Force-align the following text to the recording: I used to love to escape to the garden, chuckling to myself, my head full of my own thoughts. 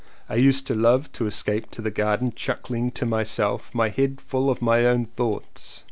I 0.27 0.33
used 0.33 0.65
to 0.65 0.73
love 0.73 1.11
to 1.11 1.27
escape 1.27 1.69
to 1.69 1.81
the 1.83 1.91
garden, 1.91 2.33
chuckling 2.35 2.89
to 2.93 3.05
myself, 3.05 3.69
my 3.71 3.89
head 3.89 4.19
full 4.19 4.49
of 4.49 4.59
my 4.59 4.83
own 4.85 5.05
thoughts. 5.05 5.79